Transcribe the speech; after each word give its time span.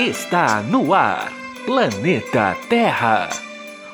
Está 0.00 0.62
no 0.62 0.94
ar. 0.94 1.30
Planeta 1.66 2.56
Terra. 2.70 3.28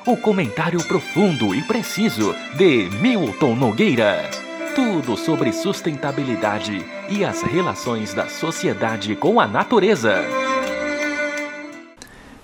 O 0.07 0.17
comentário 0.17 0.79
profundo 0.85 1.53
e 1.53 1.61
preciso 1.63 2.33
de 2.57 2.89
Milton 3.01 3.57
Nogueira. 3.57 4.31
Tudo 4.73 5.17
sobre 5.17 5.53
sustentabilidade 5.53 6.87
e 7.11 7.25
as 7.25 7.43
relações 7.43 8.15
da 8.15 8.29
sociedade 8.29 9.17
com 9.17 9.41
a 9.41 9.49
natureza. 9.49 10.15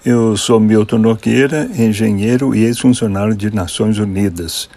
Eu 0.04 0.36
sou 0.36 0.58
Milton 0.58 0.98
Nogueira, 0.98 1.70
engenheiro 1.78 2.56
e 2.56 2.64
ex-funcionário 2.64 3.36
de 3.36 3.54
Nações 3.54 3.96
Unidas. 3.96 4.68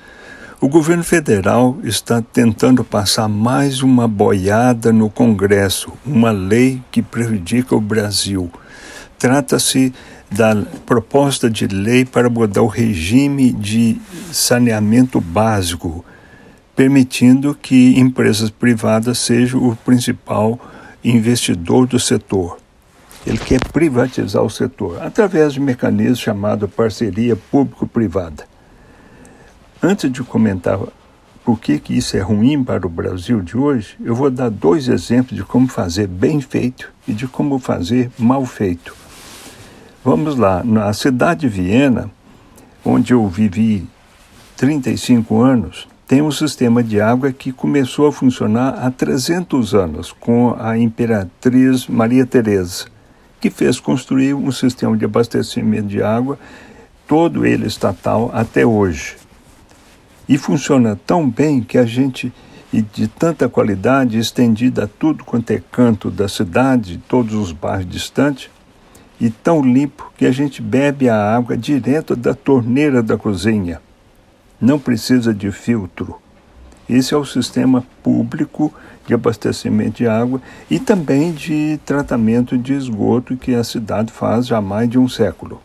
O 0.61 0.69
governo 0.69 1.03
federal 1.03 1.75
está 1.83 2.21
tentando 2.21 2.83
passar 2.83 3.27
mais 3.27 3.81
uma 3.81 4.07
boiada 4.07 4.93
no 4.93 5.09
Congresso, 5.09 5.91
uma 6.05 6.29
lei 6.29 6.83
que 6.91 7.01
prejudica 7.01 7.75
o 7.75 7.81
Brasil. 7.81 8.51
Trata-se 9.17 9.93
da 10.29 10.55
proposta 10.85 11.49
de 11.49 11.67
lei 11.67 12.05
para 12.05 12.29
mudar 12.29 12.61
o 12.61 12.67
regime 12.67 13.51
de 13.51 13.99
saneamento 14.31 15.21
básico, 15.21 16.03
permitindo 16.75 17.55
que 17.55 17.97
empresas 17.99 18.49
privadas 18.49 19.19
sejam 19.19 19.69
o 19.69 19.75
principal 19.75 20.59
investidor 21.03 21.87
do 21.87 21.99
setor. 21.99 22.57
Ele 23.25 23.37
quer 23.37 23.59
privatizar 23.71 24.43
o 24.43 24.49
setor 24.49 25.01
através 25.01 25.53
de 25.53 25.59
um 25.59 25.63
mecanismo 25.63 26.17
chamado 26.17 26.67
parceria 26.67 27.35
público-privada. 27.35 28.45
Antes 29.81 30.11
de 30.11 30.21
comentar 30.23 30.79
por 31.43 31.59
que, 31.59 31.79
que 31.79 31.95
isso 31.95 32.17
é 32.17 32.19
ruim 32.19 32.63
para 32.63 32.85
o 32.85 32.89
Brasil 32.89 33.41
de 33.41 33.55
hoje, 33.55 33.95
eu 34.03 34.15
vou 34.15 34.31
dar 34.31 34.49
dois 34.49 34.87
exemplos 34.87 35.37
de 35.37 35.43
como 35.43 35.67
fazer 35.67 36.07
bem 36.07 36.41
feito 36.41 36.91
e 37.07 37.13
de 37.13 37.27
como 37.27 37.59
fazer 37.59 38.11
mal 38.17 38.45
feito. 38.45 39.04
Vamos 40.05 40.35
lá, 40.35 40.63
na 40.63 40.93
cidade 40.93 41.41
de 41.41 41.47
Viena, 41.49 42.11
onde 42.85 43.11
eu 43.11 43.27
vivi 43.27 43.87
35 44.55 45.41
anos, 45.41 45.87
tem 46.05 46.21
um 46.21 46.29
sistema 46.29 46.83
de 46.83 47.01
água 47.01 47.31
que 47.31 47.51
começou 47.51 48.05
a 48.05 48.11
funcionar 48.11 48.75
há 48.85 48.91
300 48.91 49.73
anos 49.73 50.11
com 50.11 50.55
a 50.59 50.77
imperatriz 50.77 51.87
Maria 51.87 52.23
Teresa, 52.23 52.85
que 53.41 53.49
fez 53.49 53.79
construir 53.79 54.35
um 54.35 54.51
sistema 54.51 54.95
de 54.95 55.05
abastecimento 55.05 55.87
de 55.87 56.03
água, 56.03 56.37
todo 57.07 57.43
ele 57.43 57.65
estatal 57.65 58.29
até 58.31 58.63
hoje. 58.63 59.15
E 60.29 60.37
funciona 60.37 60.99
tão 61.03 61.27
bem 61.27 61.61
que 61.61 61.79
a 61.79 61.85
gente, 61.85 62.31
e 62.71 62.79
de 62.79 63.07
tanta 63.07 63.49
qualidade, 63.49 64.19
estendida 64.19 64.83
a 64.83 64.87
tudo 64.87 65.23
quanto 65.23 65.49
é 65.49 65.59
canto 65.71 66.11
da 66.11 66.27
cidade, 66.27 67.01
todos 67.07 67.33
os 67.33 67.51
bairros 67.51 67.89
distantes, 67.89 68.53
e 69.19 69.29
tão 69.29 69.61
limpo 69.61 70.11
que 70.17 70.25
a 70.25 70.31
gente 70.31 70.61
bebe 70.61 71.09
a 71.09 71.35
água 71.35 71.55
direto 71.57 72.15
da 72.15 72.33
torneira 72.33 73.01
da 73.01 73.17
cozinha. 73.17 73.81
Não 74.59 74.79
precisa 74.79 75.33
de 75.33 75.51
filtro. 75.51 76.15
Esse 76.87 77.13
é 77.13 77.17
o 77.17 77.25
sistema 77.25 77.83
público 78.03 78.73
de 79.07 79.13
abastecimento 79.13 79.97
de 79.97 80.07
água 80.07 80.41
e 80.69 80.79
também 80.79 81.31
de 81.31 81.79
tratamento 81.85 82.57
de 82.57 82.73
esgoto 82.73 83.37
que 83.37 83.55
a 83.55 83.63
cidade 83.63 84.11
faz 84.11 84.51
há 84.51 84.61
mais 84.61 84.89
de 84.89 84.99
um 84.99 85.07
século, 85.07 85.61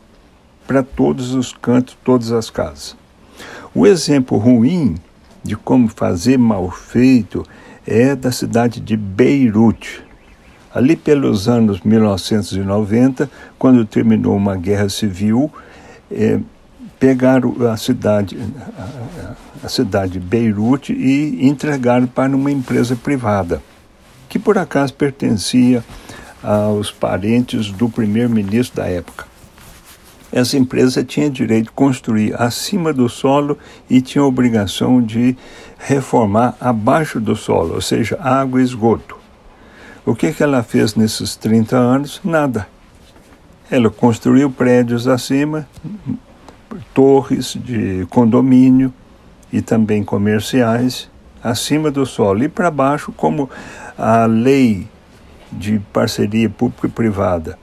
para 0.66 0.82
todos 0.82 1.34
os 1.34 1.52
cantos, 1.52 1.96
todas 2.04 2.32
as 2.32 2.48
casas. 2.48 2.96
O 3.74 3.86
exemplo 3.86 4.38
ruim 4.38 4.96
de 5.42 5.56
como 5.56 5.88
fazer 5.88 6.38
mal 6.38 6.70
feito 6.70 7.44
é 7.86 8.14
da 8.14 8.30
cidade 8.30 8.80
de 8.80 8.96
Beirute. 8.96 10.09
Ali 10.72 10.96
pelos 10.96 11.48
anos 11.48 11.80
1990, 11.80 13.30
quando 13.58 13.84
terminou 13.84 14.36
uma 14.36 14.56
guerra 14.56 14.88
civil, 14.88 15.50
é, 16.10 16.38
pegaram 16.98 17.54
a 17.70 17.76
cidade, 17.76 18.38
a, 18.78 19.66
a 19.66 19.68
cidade 19.68 20.12
de 20.12 20.20
Beirute 20.20 20.92
e 20.92 21.46
entregaram 21.46 22.06
para 22.06 22.34
uma 22.34 22.50
empresa 22.50 22.94
privada, 22.94 23.62
que 24.28 24.38
por 24.38 24.58
acaso 24.58 24.94
pertencia 24.94 25.84
aos 26.42 26.90
parentes 26.90 27.70
do 27.70 27.88
primeiro-ministro 27.88 28.76
da 28.76 28.88
época 28.88 29.30
essa 30.32 30.56
empresa 30.56 31.02
tinha 31.02 31.28
direito 31.28 31.66
de 31.66 31.72
construir 31.72 32.40
acima 32.40 32.92
do 32.92 33.08
solo 33.08 33.58
e 33.88 34.00
tinha 34.00 34.22
obrigação 34.22 35.02
de 35.02 35.36
reformar 35.78 36.54
abaixo 36.60 37.20
do 37.20 37.34
solo, 37.34 37.74
ou 37.74 37.80
seja, 37.80 38.18
água 38.20 38.60
e 38.60 38.64
esgoto. 38.64 39.19
O 40.04 40.14
que, 40.14 40.32
que 40.32 40.42
ela 40.42 40.62
fez 40.62 40.94
nesses 40.94 41.36
30 41.36 41.76
anos? 41.76 42.20
Nada. 42.24 42.66
Ela 43.70 43.90
construiu 43.90 44.50
prédios 44.50 45.06
acima, 45.06 45.68
torres 46.94 47.54
de 47.54 48.06
condomínio 48.10 48.92
e 49.52 49.60
também 49.60 50.02
comerciais 50.02 51.08
acima 51.42 51.90
do 51.90 52.04
solo 52.04 52.42
e 52.42 52.48
para 52.48 52.70
baixo, 52.70 53.12
como 53.12 53.48
a 53.96 54.26
lei 54.26 54.88
de 55.52 55.78
parceria 55.92 56.48
pública 56.48 56.86
e 56.86 56.90
privada 56.90 57.58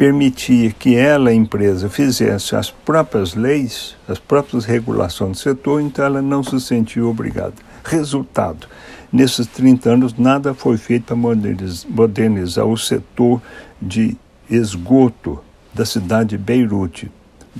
permitia 0.00 0.72
que 0.72 0.96
ela, 0.96 1.28
a 1.28 1.34
empresa, 1.34 1.90
fizesse 1.90 2.56
as 2.56 2.70
próprias 2.70 3.34
leis, 3.34 3.94
as 4.08 4.18
próprias 4.18 4.64
regulações 4.64 5.32
do 5.32 5.36
setor, 5.42 5.82
então 5.82 6.02
ela 6.02 6.22
não 6.22 6.42
se 6.42 6.58
sentia 6.58 7.04
obrigada. 7.04 7.52
Resultado: 7.84 8.66
nesses 9.12 9.46
30 9.46 9.90
anos, 9.90 10.14
nada 10.16 10.54
foi 10.54 10.76
feito 10.76 11.04
para 11.04 11.16
modernizar 11.16 12.66
o 12.66 12.76
setor 12.76 13.40
de 13.80 14.16
esgoto 14.48 15.40
da 15.72 15.84
cidade 15.84 16.30
de 16.30 16.38
Beirute. 16.38 17.10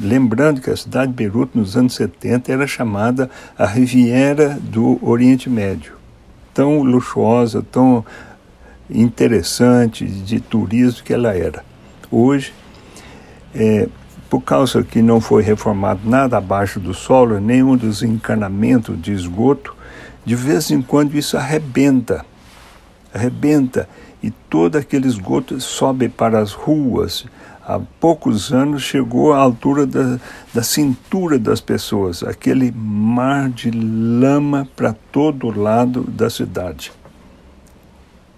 Lembrando 0.00 0.60
que 0.60 0.70
a 0.70 0.76
cidade 0.76 1.08
de 1.08 1.16
Beirute, 1.16 1.58
nos 1.58 1.76
anos 1.76 1.94
70, 1.94 2.52
era 2.52 2.66
chamada 2.66 3.28
a 3.58 3.66
Riviera 3.66 4.58
do 4.60 4.98
Oriente 5.02 5.50
Médio. 5.50 5.94
Tão 6.54 6.82
luxuosa, 6.82 7.64
tão 7.70 8.04
interessante 8.88 10.04
de 10.04 10.40
turismo 10.40 11.04
que 11.04 11.12
ela 11.12 11.36
era. 11.36 11.64
Hoje, 12.10 12.52
é, 13.54 13.88
por 14.28 14.40
causa 14.40 14.82
que 14.82 15.02
não 15.02 15.20
foi 15.20 15.42
reformado 15.42 16.00
nada 16.08 16.36
abaixo 16.38 16.78
do 16.78 16.94
solo, 16.94 17.40
nenhum 17.40 17.76
dos 17.76 18.02
encanamentos 18.02 19.00
de 19.00 19.12
esgoto, 19.12 19.74
de 20.24 20.34
vez 20.34 20.70
em 20.70 20.82
quando 20.82 21.16
isso 21.16 21.36
arrebenta, 21.36 22.24
arrebenta 23.12 23.88
e 24.22 24.30
todo 24.30 24.76
aquele 24.76 25.08
esgoto 25.08 25.60
sobe 25.60 26.08
para 26.08 26.38
as 26.38 26.52
ruas. 26.52 27.24
Há 27.66 27.80
poucos 28.00 28.52
anos 28.52 28.82
chegou 28.82 29.32
à 29.32 29.38
altura 29.38 29.86
da, 29.86 30.18
da 30.52 30.62
cintura 30.62 31.38
das 31.38 31.60
pessoas, 31.60 32.22
aquele 32.22 32.72
mar 32.72 33.48
de 33.48 33.70
lama 33.70 34.68
para 34.74 34.92
todo 35.12 35.56
lado 35.56 36.02
da 36.02 36.28
cidade. 36.28 36.92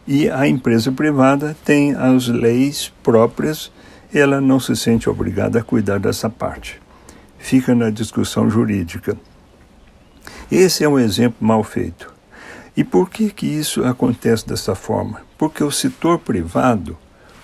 E 0.06 0.28
a 0.28 0.46
empresa 0.46 0.90
privada 0.90 1.56
tem 1.64 1.94
as 1.94 2.26
leis 2.28 2.92
próprias, 3.02 3.70
ela 4.12 4.40
não 4.40 4.60
se 4.60 4.76
sente 4.76 5.08
obrigada 5.08 5.60
a 5.60 5.62
cuidar 5.62 5.98
dessa 5.98 6.28
parte. 6.28 6.80
Fica 7.38 7.74
na 7.74 7.88
discussão 7.88 8.50
jurídica. 8.50 9.16
Esse 10.50 10.84
é 10.84 10.88
um 10.88 10.98
exemplo 10.98 11.36
mal 11.40 11.62
feito. 11.62 12.12
E 12.76 12.82
por 12.82 13.10
que, 13.10 13.30
que 13.30 13.46
isso 13.46 13.84
acontece 13.84 14.46
dessa 14.46 14.74
forma? 14.74 15.20
Porque 15.36 15.62
o 15.62 15.70
setor 15.70 16.18
privado, 16.18 16.96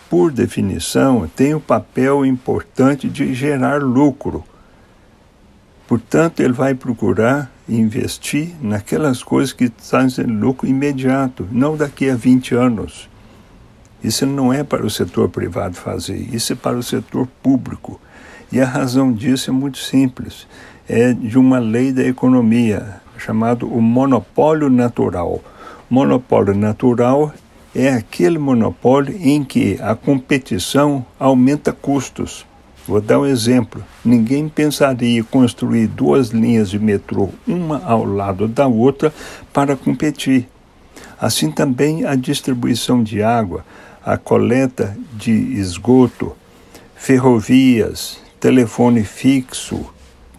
por 0.09 0.33
definição, 0.33 1.29
tem 1.37 1.53
o 1.53 1.59
um 1.59 1.61
papel 1.61 2.25
importante 2.25 3.09
de 3.09 3.35
gerar 3.35 3.83
lucro. 3.83 4.43
Portanto, 5.87 6.41
ele 6.41 6.53
vai 6.53 6.75
procurar 6.75 7.51
investir 7.69 8.55
naquelas 8.63 9.23
coisas 9.23 9.53
que 9.53 9.69
trazem 9.69 10.27
lucro 10.27 10.67
imediato, 10.67 11.47
não 11.53 11.77
daqui 11.77 12.09
a 12.09 12.17
20 12.17 12.55
anos. 12.55 13.09
Isso 14.03 14.25
não 14.25 14.53
é 14.53 14.63
para 14.63 14.87
o 14.87 14.91
setor 14.91 15.29
privado 15.29 15.77
fazer, 15.77 16.17
isso 16.33 16.53
é 16.53 16.57
para 16.57 16.79
o 16.79 16.83
setor 16.83 17.27
público. 17.43 18.01
E 18.51 18.61
a 18.61 18.65
razão 18.65 19.13
disso 19.13 19.51
é 19.51 19.53
muito 19.53 19.79
simples. 19.79 20.47
É 20.89 21.13
de 21.13 21.39
uma 21.39 21.59
lei 21.59 21.93
da 21.93 22.03
economia, 22.03 23.03
chamado 23.19 23.67
o 23.67 23.79
monopólio 23.83 24.71
natural. 24.71 25.43
Monopólio 25.91 26.55
natural 26.55 27.31
é 27.75 27.91
aquele 27.91 28.39
monopólio 28.39 29.15
em 29.21 29.45
que 29.45 29.79
a 29.83 29.95
competição 29.95 31.05
aumenta 31.21 31.75
custos. 31.75 32.47
Vou 32.87 33.03
dar 33.03 33.21
um 33.21 33.27
exemplo. 33.27 33.85
Ninguém 34.03 34.49
pensaria 34.49 35.21
em 35.21 35.23
construir 35.23 35.89
duas 35.89 36.29
linhas 36.29 36.71
de 36.71 36.79
metrô, 36.79 37.29
uma 37.47 37.85
ao 37.85 38.07
lado 38.07 38.49
da 38.49 38.67
outra, 38.67 39.13
para 39.53 39.77
competir. 39.77 40.49
Assim 41.21 41.51
também 41.51 42.07
a 42.07 42.15
distribuição 42.15 43.03
de 43.03 43.23
água, 43.23 43.63
a 44.03 44.17
coleta 44.17 44.97
de 45.13 45.33
esgoto, 45.33 46.35
ferrovias, 46.97 48.19
telefone 48.41 49.05
fixo, 49.05 49.85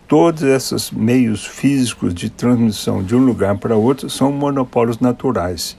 todos 0.09 0.41
esses 0.41 0.89
meios 0.89 1.45
físicos 1.45 2.15
de 2.15 2.31
transmissão 2.31 3.03
de 3.03 3.15
um 3.15 3.23
lugar 3.23 3.55
para 3.59 3.75
outro 3.75 4.09
são 4.09 4.31
monopólios 4.31 4.99
naturais. 4.99 5.77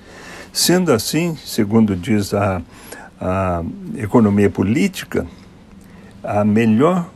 Sendo 0.53 0.93
assim, 0.93 1.37
segundo 1.44 1.97
diz 1.97 2.32
a, 2.32 2.62
a 3.21 3.65
economia 3.97 4.49
política, 4.49 5.27
a 6.23 6.44
melhor 6.44 7.11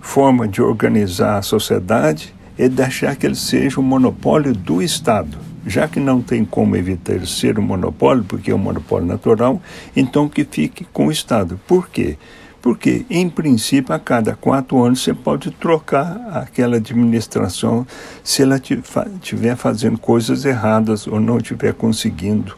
forma 0.00 0.46
de 0.46 0.62
organizar 0.62 1.38
a 1.38 1.42
sociedade 1.42 2.32
é 2.56 2.68
deixar 2.68 3.16
que 3.16 3.26
ele 3.26 3.34
seja 3.34 3.80
um 3.80 3.84
monopólio 3.84 4.54
do 4.54 4.80
Estado. 4.80 5.36
Já 5.66 5.88
que 5.88 5.98
não 5.98 6.22
tem 6.22 6.44
como 6.44 6.76
evitar 6.76 7.26
ser 7.26 7.58
um 7.58 7.62
monopólio, 7.62 8.22
porque 8.22 8.52
é 8.52 8.54
um 8.54 8.58
monopólio 8.58 9.06
natural, 9.06 9.60
então 9.96 10.28
que 10.28 10.44
fique 10.44 10.84
com 10.92 11.08
o 11.08 11.12
Estado. 11.12 11.60
Por 11.66 11.88
quê? 11.88 12.16
Porque, 12.60 13.06
em 13.08 13.30
princípio, 13.30 13.94
a 13.94 13.98
cada 13.98 14.34
quatro 14.34 14.82
anos 14.82 15.02
você 15.02 15.14
pode 15.14 15.50
trocar 15.52 16.16
aquela 16.32 16.76
administração 16.76 17.86
se 18.22 18.42
ela 18.42 18.56
estiver 18.56 19.56
fazendo 19.56 19.98
coisas 19.98 20.44
erradas 20.44 21.06
ou 21.06 21.20
não 21.20 21.38
estiver 21.38 21.72
conseguindo 21.72 22.56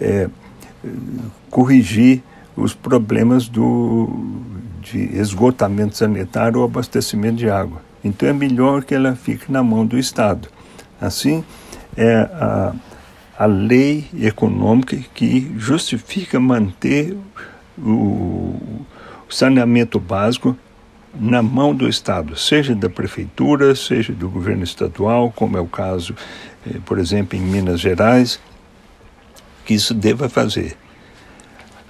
é, 0.00 0.28
corrigir 1.48 2.22
os 2.56 2.74
problemas 2.74 3.48
do, 3.48 4.10
de 4.80 4.98
esgotamento 5.16 5.96
sanitário 5.96 6.58
ou 6.58 6.64
abastecimento 6.64 7.36
de 7.36 7.48
água. 7.48 7.80
Então 8.02 8.28
é 8.28 8.32
melhor 8.32 8.82
que 8.82 8.94
ela 8.94 9.14
fique 9.14 9.50
na 9.52 9.62
mão 9.62 9.86
do 9.86 9.98
Estado. 9.98 10.48
Assim, 11.00 11.44
é 11.96 12.16
a, 12.16 12.74
a 13.38 13.46
lei 13.46 14.06
econômica 14.20 14.96
que 15.14 15.52
justifica 15.56 16.40
manter 16.40 17.16
o 17.78 18.84
saneamento 19.30 19.98
básico 19.98 20.56
na 21.14 21.42
mão 21.42 21.74
do 21.74 21.88
Estado, 21.88 22.36
seja 22.36 22.74
da 22.74 22.88
prefeitura, 22.88 23.74
seja 23.74 24.12
do 24.12 24.28
governo 24.28 24.62
estadual, 24.62 25.32
como 25.34 25.56
é 25.56 25.60
o 25.60 25.66
caso, 25.66 26.14
eh, 26.66 26.78
por 26.84 26.98
exemplo, 26.98 27.36
em 27.36 27.42
Minas 27.42 27.80
Gerais, 27.80 28.40
que 29.64 29.74
isso 29.74 29.92
deva 29.92 30.28
fazer. 30.28 30.76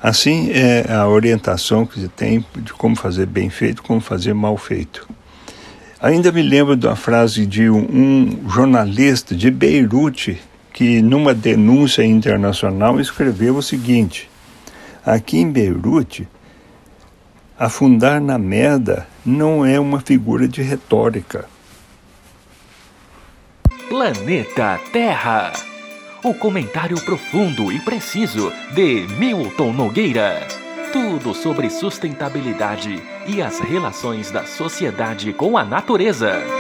Assim 0.03 0.51
é 0.51 0.91
a 0.91 1.07
orientação 1.07 1.85
que 1.85 2.01
se 2.01 2.09
tem 2.09 2.45
de 2.57 2.73
como 2.73 2.97
fazer 2.97 3.27
bem 3.27 3.51
feito, 3.51 3.83
como 3.83 4.01
fazer 4.01 4.33
mal 4.33 4.57
feito. 4.57 5.07
Ainda 6.01 6.33
me 6.33 6.41
lembro 6.41 6.75
da 6.75 6.97
frase 6.97 7.45
de 7.45 7.69
um, 7.69 7.81
um 7.81 8.49
jornalista 8.49 9.35
de 9.35 9.51
Beirute 9.51 10.41
que, 10.73 11.03
numa 11.03 11.35
denúncia 11.35 12.03
internacional, 12.03 12.99
escreveu 12.99 13.57
o 13.57 13.63
seguinte: 13.63 14.31
Aqui 15.05 15.37
em 15.37 15.51
Beirute, 15.51 16.27
afundar 17.61 18.21
na 18.21 18.39
merda 18.39 19.07
não 19.25 19.65
é 19.65 19.79
uma 19.79 20.01
figura 20.01 20.49
de 20.49 20.62
retórica. 20.62 21.45
Planeta 23.89 24.81
Terra 24.93 25.53
o 26.23 26.35
comentário 26.35 27.01
profundo 27.03 27.73
e 27.73 27.81
preciso 27.81 28.53
de 28.75 29.07
Milton 29.19 29.73
Nogueira. 29.73 30.47
Tudo 30.93 31.33
sobre 31.33 31.71
sustentabilidade 31.71 33.03
e 33.27 33.41
as 33.41 33.59
relações 33.59 34.31
da 34.31 34.45
sociedade 34.45 35.33
com 35.33 35.56
a 35.56 35.65
natureza. 35.65 36.60